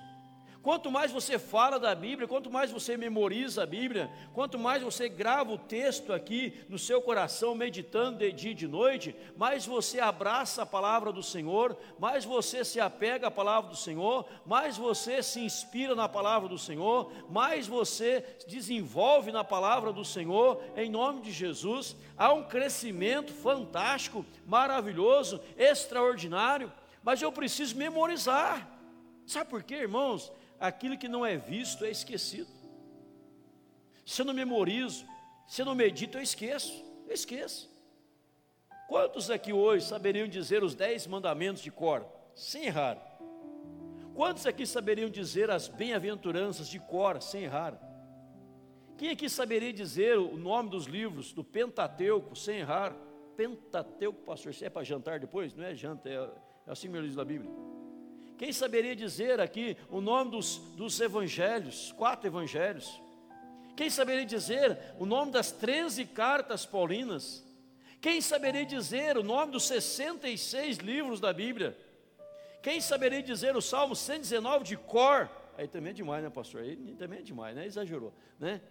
[0.61, 5.07] Quanto mais você fala da Bíblia, quanto mais você memoriza a Bíblia, quanto mais você
[5.07, 10.01] grava o texto aqui no seu coração, meditando de dia e de noite, mais você
[10.01, 15.23] abraça a palavra do Senhor, mais você se apega à palavra do Senhor, mais você
[15.23, 21.21] se inspira na palavra do Senhor, mais você desenvolve na palavra do Senhor, em nome
[21.21, 21.95] de Jesus.
[22.17, 26.69] Há um crescimento fantástico, maravilhoso, extraordinário,
[27.01, 28.69] mas eu preciso memorizar.
[29.25, 30.31] Sabe por quê, irmãos?
[30.59, 32.49] Aquilo que não é visto é esquecido.
[34.05, 35.05] Se eu não memorizo,
[35.47, 37.69] se eu não medito, eu esqueço, eu esqueço.
[38.87, 42.97] Quantos aqui hoje saberiam dizer os dez mandamentos de cor, sem errar?
[44.15, 47.79] Quantos aqui saberiam dizer as bem-aventuranças de cor, sem errar?
[48.97, 52.93] Quem aqui saberia dizer o nome dos livros do Pentateuco, sem errar?
[53.37, 55.53] Pentateuco, pastor, se é para jantar depois?
[55.53, 57.49] Não é janta, é, é assim mesmo diz na Bíblia.
[58.39, 63.01] Quem saberia dizer aqui o nome dos, dos evangelhos, quatro evangelhos?
[63.75, 67.45] Quem saberia dizer o nome das 13 cartas paulinas?
[67.99, 71.77] Quem saberia dizer o nome dos 66 livros da Bíblia?
[72.63, 75.29] Quem saberia dizer o Salmo 119 de cor?
[75.57, 76.61] Aí também é demais, né, pastor?
[76.61, 77.65] Aí também é demais, né?
[77.65, 78.61] Exagerou, né?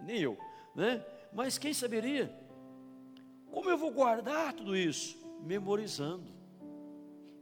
[0.00, 0.38] Nem eu,
[0.74, 1.04] né?
[1.30, 2.34] Mas quem saberia?
[3.52, 5.22] Como eu vou guardar tudo isso?
[5.42, 6.32] Memorizando,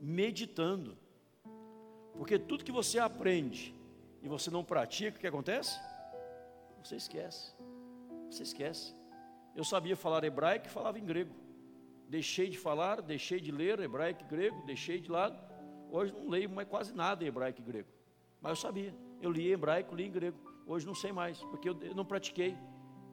[0.00, 1.00] meditando.
[2.16, 3.74] Porque tudo que você aprende
[4.22, 5.78] e você não pratica, o que acontece?
[6.82, 7.54] Você esquece.
[8.30, 8.94] Você esquece.
[9.54, 11.34] Eu sabia falar hebraico e falava em grego.
[12.08, 15.38] Deixei de falar, deixei de ler hebraico e grego, deixei de lado.
[15.90, 17.88] Hoje não leio mais quase nada em hebraico e grego.
[18.40, 18.94] Mas eu sabia.
[19.20, 20.38] Eu li hebraico, li em grego.
[20.66, 22.56] Hoje não sei mais, porque eu, eu não pratiquei.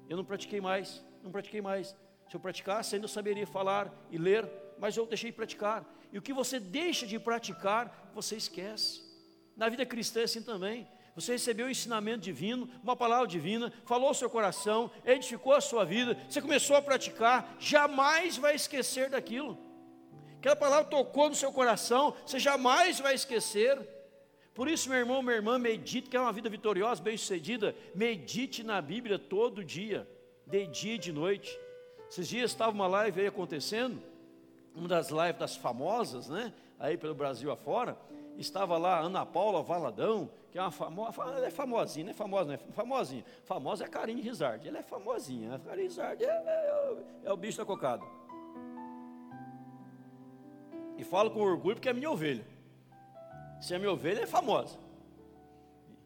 [0.08, 1.96] Eu não pratiquei mais, não pratiquei mais.
[2.28, 5.86] Se eu praticasse, ainda saberia falar e ler, mas eu deixei de praticar.
[6.12, 9.02] E o que você deixa de praticar, você esquece.
[9.56, 10.88] Na vida cristã é assim também.
[11.16, 15.84] Você recebeu um ensinamento divino, uma palavra divina, falou ao seu coração, edificou a sua
[15.84, 19.58] vida, você começou a praticar, jamais vai esquecer daquilo.
[20.38, 23.78] Aquela palavra tocou no seu coração, você jamais vai esquecer.
[24.54, 29.20] Por isso, meu irmão, minha irmã, medite, quer uma vida vitoriosa, bem-sucedida, medite na Bíblia
[29.20, 30.08] todo dia,
[30.48, 31.60] de dia e de noite.
[32.10, 34.02] Esses dias estava uma live aí acontecendo,
[34.76, 36.54] uma das lives das famosas, né?
[36.80, 37.98] Aí pelo Brasil afora,
[38.38, 42.46] estava lá Ana Paula Valadão, que é uma famosa, ela é famosinha, não é famosa,
[42.46, 43.26] não é famosinha.
[43.44, 45.56] Famosa é a Karine Rizard, ela é famosinha.
[45.56, 48.04] A Karine Rizard é, é, é, é, o bicho da cocada.
[50.98, 52.46] E falo com orgulho porque é minha ovelha.
[53.62, 54.78] Se é minha ovelha, é famosa.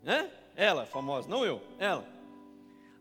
[0.02, 0.30] Né?
[0.56, 2.04] Ela é famosa, não eu, ela.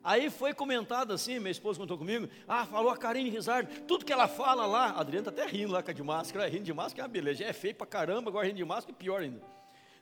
[0.05, 4.13] Aí foi comentado assim, minha esposa contou comigo, ah, falou a Karine Rizard, tudo que
[4.13, 6.73] ela fala lá, a Adriana está até rindo lá com a de máscara, rindo de
[6.73, 9.41] máscara é uma beleza, é feio pra caramba, agora rindo de máscara é pior ainda.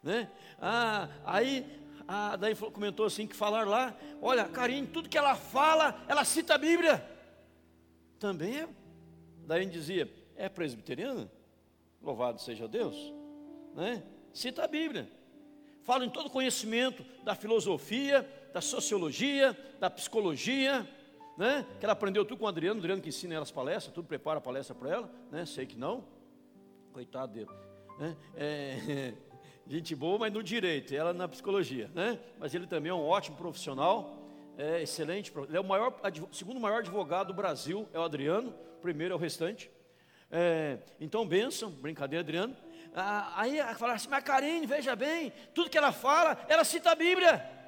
[0.02, 0.30] Né?
[0.58, 1.66] Ah, aí,
[2.08, 6.54] ah, daí comentou assim, que falar lá, olha, Karine, tudo que ela fala, ela cita
[6.54, 7.04] a Bíblia.
[8.18, 8.68] Também é.
[9.46, 11.30] Daí a dizia, é presbiteriana?
[12.02, 12.96] Louvado seja Deus.
[13.74, 14.02] Né?
[14.32, 15.10] Cita a Bíblia.
[15.82, 20.88] Fala em todo conhecimento da filosofia, da sociologia, da psicologia,
[21.36, 21.66] né?
[21.78, 24.06] Que ela aprendeu tudo com o Adriano, o Adriano que ensina ela as palestras, tudo
[24.06, 25.46] prepara a palestra para ela, né?
[25.46, 26.04] Sei que não.
[26.92, 27.50] Coitado dele.
[27.98, 28.16] Né?
[28.34, 29.14] É,
[29.66, 32.18] gente boa, mas no direito, ela na psicologia, né?
[32.38, 34.28] Mas ele também é um ótimo profissional,
[34.58, 35.32] é excelente.
[35.48, 35.98] Ele é o maior,
[36.32, 39.70] segundo maior advogado do Brasil, é o Adriano, primeiro é o restante.
[40.30, 42.56] É, então, benção, brincadeira, Adriano.
[42.94, 46.90] Ah, aí ela fala assim, mas Karine, veja bem, tudo que ela fala, ela cita
[46.90, 47.59] a Bíblia.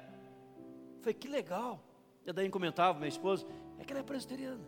[1.03, 1.83] Falei, que legal.
[2.25, 3.45] E daí comentava, minha esposa,
[3.77, 4.63] é que ela é presbiteriana.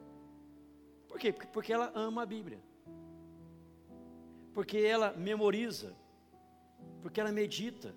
[1.07, 1.31] Por quê?
[1.31, 2.59] Porque ela ama a Bíblia.
[4.53, 5.95] Porque ela memoriza.
[7.01, 7.95] Porque ela medita.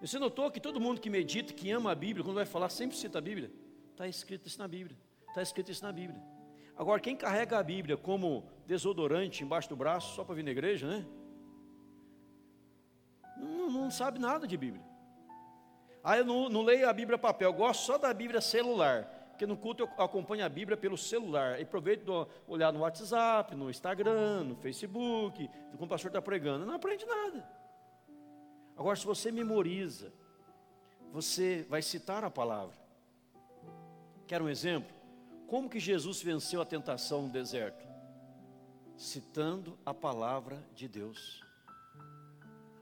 [0.00, 2.96] Você notou que todo mundo que medita, que ama a Bíblia, quando vai falar, sempre
[2.96, 3.52] cita a Bíblia?
[3.92, 4.98] Está escrito isso na Bíblia.
[5.28, 6.20] Está escrito isso na Bíblia.
[6.76, 10.88] Agora, quem carrega a Bíblia como desodorante embaixo do braço, só para vir na igreja,
[10.88, 11.06] né?
[13.36, 14.91] Não, não sabe nada de Bíblia.
[16.02, 19.04] Ah, eu não, não leio a Bíblia papel, eu gosto só da Bíblia celular.
[19.30, 21.58] Porque no culto eu acompanho a Bíblia pelo celular.
[21.58, 26.66] E aproveito de olhar no WhatsApp, no Instagram, no Facebook, quando o pastor está pregando.
[26.66, 27.48] Não aprende nada.
[28.76, 30.12] Agora, se você memoriza,
[31.12, 32.76] você vai citar a palavra.
[34.26, 34.94] Quer um exemplo?
[35.46, 37.86] Como que Jesus venceu a tentação no deserto?
[38.96, 41.42] Citando a palavra de Deus.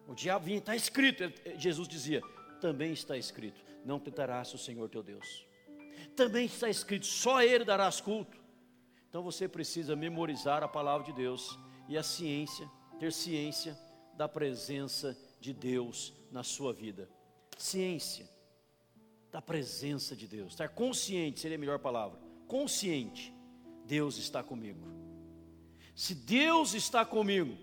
[0.06, 1.24] O diabo vinha, está escrito,
[1.56, 2.22] Jesus dizia,
[2.60, 5.46] também está escrito, não tentarás o Senhor teu Deus.
[6.14, 8.38] Também está escrito, só Ele darás culto.
[9.08, 11.58] Então você precisa memorizar a palavra de Deus
[11.88, 13.76] e a ciência, ter ciência
[14.14, 17.08] da presença de Deus na sua vida.
[17.56, 18.28] Ciência
[19.30, 22.18] da presença de Deus, estar consciente seria a melhor palavra.
[22.46, 23.32] Consciente,
[23.84, 24.86] Deus está comigo.
[25.94, 27.56] Se Deus está comigo,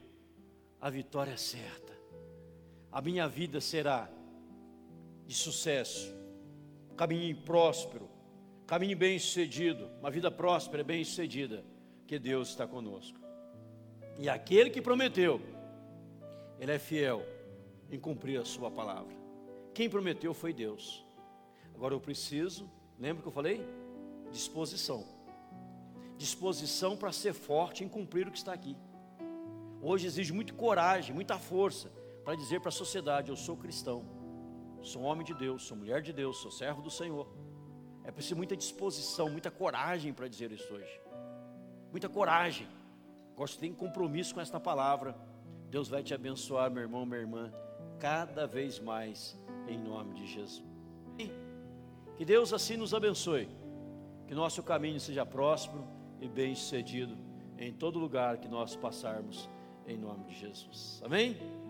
[0.79, 1.87] a vitória é certa
[2.97, 4.09] a minha vida será
[5.27, 6.15] de sucesso,
[6.95, 8.09] caminho próspero,
[8.65, 11.63] caminho bem sucedido, uma vida próspera, bem sucedida,
[12.07, 13.19] que Deus está conosco.
[14.17, 15.41] E aquele que prometeu,
[16.59, 17.23] ele é fiel
[17.91, 19.13] em cumprir a sua palavra.
[19.73, 21.05] Quem prometeu foi Deus.
[21.75, 23.61] Agora eu preciso, lembra que eu falei?
[24.31, 25.05] Disposição.
[26.17, 28.75] Disposição para ser forte em cumprir o que está aqui.
[29.81, 31.91] Hoje exige muita coragem, muita força
[32.23, 34.16] para dizer para a sociedade: eu sou cristão,
[34.81, 37.27] sou homem de Deus, sou mulher de Deus, sou servo do Senhor.
[38.03, 41.01] É preciso muita disposição, muita coragem para dizer isso hoje.
[41.91, 42.67] Muita coragem.
[43.35, 45.15] Gosto de ter compromisso com esta palavra.
[45.69, 47.53] Deus vai te abençoar, meu irmão, minha irmã,
[47.99, 50.77] cada vez mais, em nome de Jesus.
[52.17, 53.47] Que Deus assim nos abençoe.
[54.27, 55.87] Que nosso caminho seja próspero
[56.19, 57.15] e bem sucedido
[57.57, 59.49] em todo lugar que nós passarmos,
[59.85, 61.01] em nome de Jesus.
[61.03, 61.37] Amém?